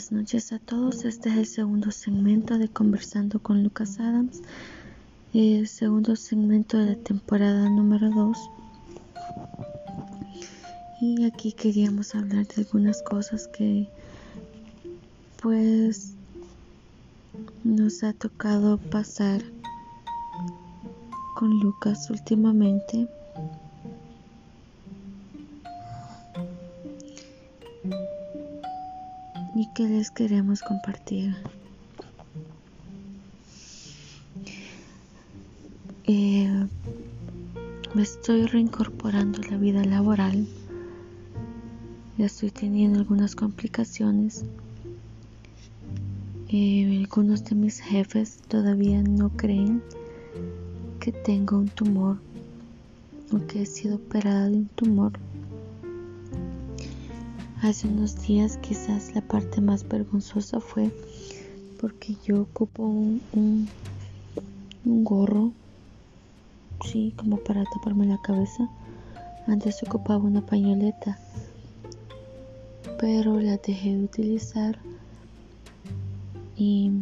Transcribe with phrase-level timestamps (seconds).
[0.00, 1.04] Buenas noches a todos.
[1.04, 4.40] Este es el segundo segmento de Conversando con Lucas Adams.
[5.34, 8.38] El segundo segmento de la temporada número 2.
[11.02, 13.88] Y aquí queríamos hablar de algunas cosas que
[15.42, 16.14] pues
[17.62, 19.42] nos ha tocado pasar
[21.36, 23.06] con Lucas últimamente.
[29.74, 31.36] Que les queremos compartir.
[36.04, 36.66] Eh,
[37.94, 40.46] me estoy reincorporando a la vida laboral.
[42.18, 44.44] Ya estoy teniendo algunas complicaciones.
[46.48, 49.82] Eh, algunos de mis jefes todavía no creen
[50.98, 52.18] que tengo un tumor
[53.32, 55.12] o que he sido operada de un tumor.
[57.62, 60.90] Hace unos días quizás la parte más vergonzosa fue
[61.78, 63.20] porque yo ocupo un,
[64.84, 65.52] un, gorro,
[66.84, 68.66] sí, como para taparme la cabeza.
[69.46, 71.18] Antes ocupaba una pañoleta,
[72.98, 74.78] pero la dejé de utilizar
[76.56, 76.92] y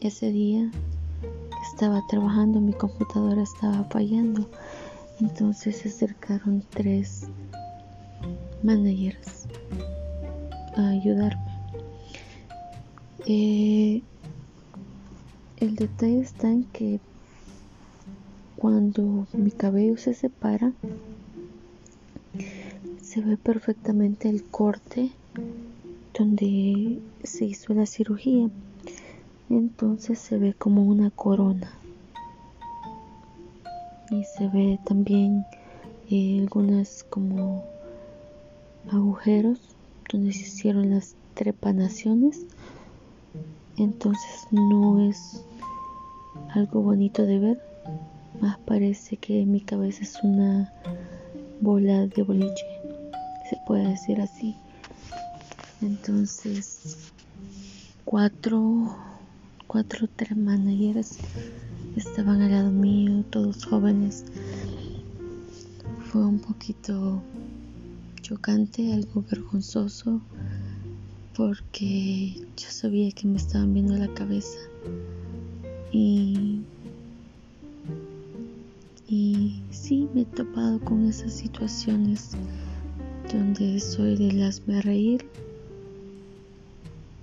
[0.00, 0.70] ese día
[1.72, 4.46] estaba trabajando mi computadora estaba fallando
[5.20, 7.28] entonces se acercaron tres
[8.62, 9.46] managers
[10.76, 11.42] a ayudarme.
[13.26, 14.02] Eh,
[15.58, 17.00] el detalle está en que
[18.56, 20.72] cuando mi cabello se separa,
[23.02, 25.12] se ve perfectamente el corte
[26.18, 28.48] donde se hizo la cirugía.
[29.50, 31.72] Entonces se ve como una corona.
[34.10, 35.44] Y se ve también
[36.10, 37.64] eh, algunas como
[38.90, 39.60] agujeros
[40.10, 42.46] donde se hicieron las trepanaciones.
[43.76, 45.44] Entonces no es
[46.54, 47.62] algo bonito de ver.
[48.40, 50.72] Más parece que mi cabeza es una
[51.60, 52.66] bola de boliche
[53.48, 54.54] se puede decir así.
[55.80, 57.12] Entonces
[58.04, 58.96] cuatro
[59.66, 61.18] cuatro tres managers
[61.96, 64.24] estaban al lado mío todos jóvenes.
[66.10, 67.22] Fue un poquito
[68.28, 70.20] chocante, algo vergonzoso,
[71.34, 74.58] porque yo sabía que me estaban viendo la cabeza.
[75.92, 76.60] Y,
[79.08, 82.32] y sí, me he topado con esas situaciones
[83.32, 85.24] donde soy de las me reír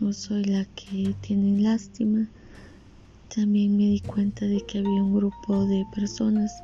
[0.00, 2.28] o soy la que tiene lástima.
[3.32, 6.60] También me di cuenta de que había un grupo de personas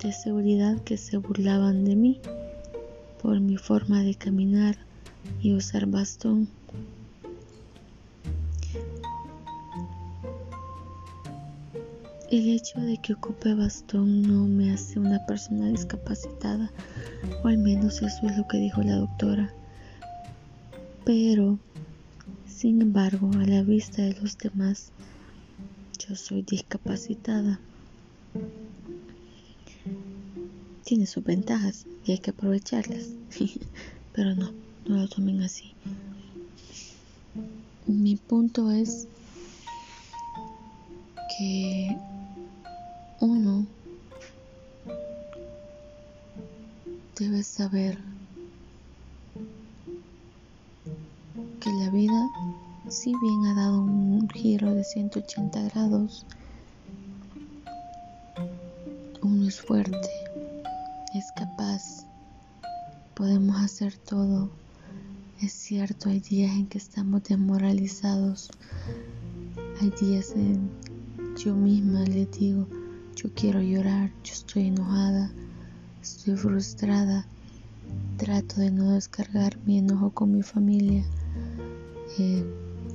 [0.00, 2.20] de seguridad que se burlaban de mí
[3.22, 4.76] por mi forma de caminar
[5.40, 6.48] y usar bastón.
[12.30, 16.70] El hecho de que ocupe bastón no me hace una persona discapacitada,
[17.42, 19.50] o al menos eso es lo que dijo la doctora.
[21.06, 21.58] Pero,
[22.46, 24.92] sin embargo, a la vista de los demás,
[25.98, 27.60] yo soy discapacitada
[30.88, 33.08] tiene sus ventajas y hay que aprovecharlas.
[34.14, 34.52] Pero no,
[34.86, 35.74] no lo tomen así.
[37.86, 39.06] Mi punto es
[41.36, 41.94] que
[43.20, 43.66] uno
[47.18, 47.98] debe saber
[51.60, 52.30] que la vida,
[52.88, 56.24] si bien ha dado un giro de 180 grados,
[59.20, 60.27] uno es fuerte
[61.18, 62.06] es capaz,
[63.14, 64.50] podemos hacer todo.
[65.40, 68.50] Es cierto, hay días en que estamos desmoralizados,
[69.80, 70.70] hay días en
[71.36, 72.68] yo misma le digo,
[73.16, 75.32] yo quiero llorar, yo estoy enojada,
[76.00, 77.26] estoy frustrada,
[78.16, 81.04] trato de no descargar mi enojo con mi familia.
[82.18, 82.44] Eh,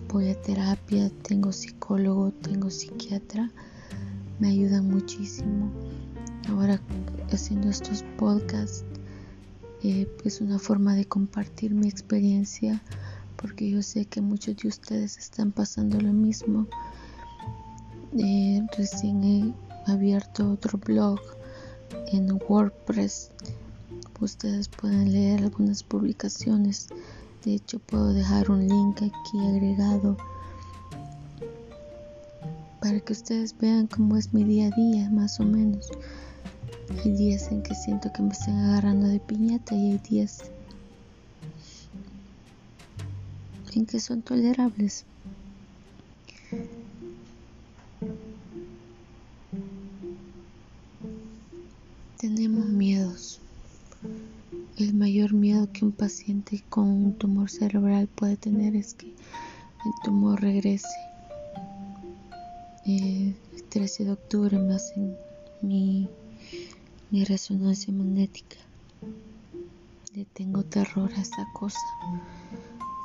[0.07, 3.51] voy a terapia, tengo psicólogo, tengo psiquiatra,
[4.39, 5.69] me ayudan muchísimo.
[6.49, 6.79] Ahora
[7.31, 8.83] haciendo estos podcasts
[9.81, 12.81] eh, es una forma de compartir mi experiencia
[13.35, 16.67] porque yo sé que muchos de ustedes están pasando lo mismo.
[18.17, 21.19] Eh, recién he abierto otro blog
[22.07, 23.31] en WordPress.
[24.21, 26.87] Ustedes pueden leer algunas publicaciones.
[27.43, 30.15] De hecho, puedo dejar un link aquí agregado
[32.79, 35.89] para que ustedes vean cómo es mi día a día, más o menos.
[36.89, 40.51] Hay días en que siento que me están agarrando de piñata y hay días
[43.75, 45.05] en que son tolerables.
[52.17, 53.39] Tenemos miedos.
[54.77, 59.91] El mayor miedo que un paciente con un tumor cerebral puede tener es que el
[60.03, 60.87] tumor regrese.
[62.85, 63.35] el
[63.69, 65.15] 13 de octubre me hacen
[65.61, 66.07] mi,
[67.13, 68.57] mi resonancia magnética.
[70.15, 71.77] Le tengo terror a esa cosa.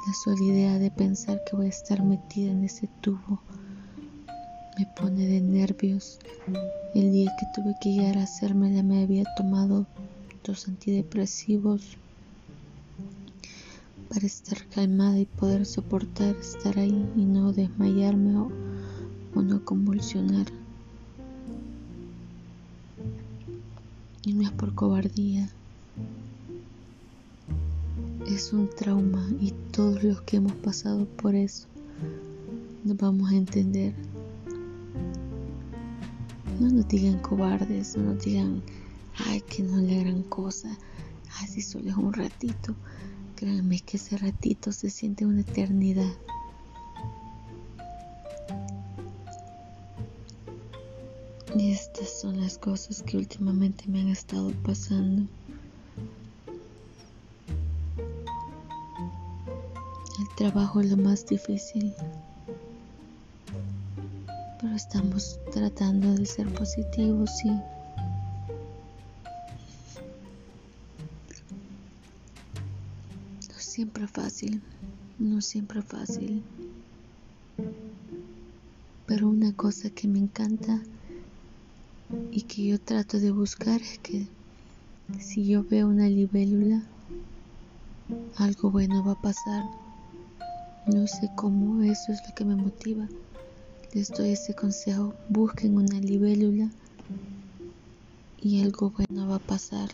[0.06, 3.42] La sola idea de pensar que voy a estar metida en ese tubo
[4.78, 6.20] me pone de nervios.
[6.94, 9.86] El día que tuve que llegar a hacerme ya me había tomado
[10.42, 11.98] dos antidepresivos
[14.08, 18.50] para estar calmada y poder soportar estar ahí y no desmayarme o,
[19.34, 20.46] o no convulsionar.
[24.28, 25.48] Y no es por cobardía,
[28.26, 31.66] es un trauma y todos los que hemos pasado por eso
[32.84, 33.94] nos vamos a entender.
[36.60, 38.60] No nos digan cobardes, no nos digan,
[39.16, 40.76] ay, que no le gran cosa,
[41.40, 42.74] así solo es un ratito.
[43.34, 46.12] Créanme que ese ratito se siente una eternidad.
[51.58, 55.26] Y estas son las cosas que últimamente me han estado pasando.
[60.20, 61.92] El trabajo es lo más difícil,
[64.60, 67.64] pero estamos tratando de ser positivos y no
[73.56, 74.62] siempre fácil,
[75.18, 76.44] no siempre fácil.
[79.06, 80.80] Pero una cosa que me encanta
[82.30, 84.26] y que yo trato de buscar es que
[85.18, 86.82] si yo veo una libélula,
[88.36, 89.64] algo bueno va a pasar.
[90.86, 93.08] No sé cómo, eso es lo que me motiva.
[93.92, 96.70] Les doy ese consejo, busquen una libélula
[98.40, 99.88] y algo bueno va a pasar.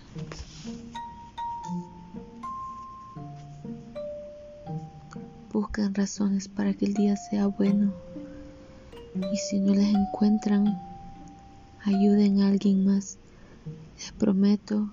[5.52, 7.92] Busquen razones para que el día sea bueno
[9.32, 10.76] y si no las encuentran,
[11.84, 13.18] ayuden a alguien más.
[13.96, 14.90] Les prometo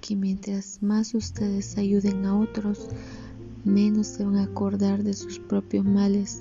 [0.00, 2.88] que mientras más ustedes ayuden a otros,
[3.64, 6.40] menos se van a acordar de sus propios males